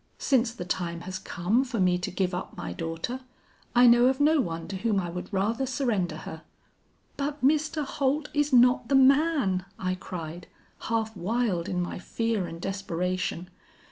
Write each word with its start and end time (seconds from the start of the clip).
Since 0.17 0.53
the 0.53 0.65
time 0.65 1.01
has 1.01 1.19
come 1.19 1.63
for 1.63 1.79
me 1.79 1.99
to 1.99 2.09
give 2.09 2.33
up 2.33 2.57
my 2.57 2.73
daughter, 2.73 3.19
I 3.75 3.85
know 3.85 4.07
of 4.07 4.19
no 4.19 4.41
one 4.41 4.67
to 4.69 4.77
whom 4.77 4.99
I 4.99 5.11
would 5.11 5.31
rather 5.31 5.67
surrender 5.67 6.17
her.' 6.17 6.41
"'But 7.17 7.45
Mr. 7.45 7.85
Holt 7.85 8.27
is 8.33 8.51
not 8.51 8.87
the 8.87 8.95
man,' 8.95 9.63
I 9.77 9.93
cried, 9.93 10.47
half 10.79 11.15
wild 11.15 11.69
in 11.69 11.79
my 11.79 11.99
fear 11.99 12.47
and 12.47 12.59
desperation. 12.59 13.51